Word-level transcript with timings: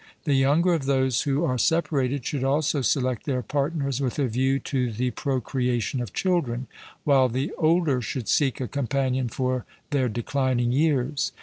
The 0.23 0.33
younger 0.33 0.73
of 0.73 0.87
those 0.87 1.21
who 1.21 1.43
are 1.45 1.59
separated 1.59 2.25
should 2.25 2.43
also 2.43 2.81
select 2.81 3.27
their 3.27 3.43
partners 3.43 4.01
with 4.01 4.17
a 4.17 4.25
view 4.27 4.57
to 4.61 4.91
the 4.91 5.11
procreation 5.11 6.01
of 6.01 6.11
children; 6.11 6.65
while 7.03 7.29
the 7.29 7.51
older 7.59 8.01
should 8.01 8.27
seek 8.27 8.59
a 8.59 8.67
companion 8.67 9.29
for 9.29 9.63
their 9.91 10.09
declining 10.09 10.71
years. 10.71 11.33